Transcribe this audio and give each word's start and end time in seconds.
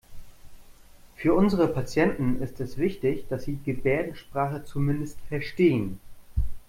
Für 1.15 1.35
unsere 1.35 1.67
Patienten 1.67 2.41
ist 2.41 2.59
es 2.59 2.79
wichtig, 2.79 3.27
dass 3.29 3.43
Sie 3.43 3.59
Gebärdensprache 3.63 4.65
zumindest 4.65 5.19
verstehen. 5.29 5.99